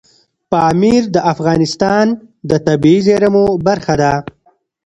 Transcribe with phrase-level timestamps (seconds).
[0.51, 2.05] پامیر د افغانستان
[2.49, 4.13] د طبیعي زیرمو برخه ده.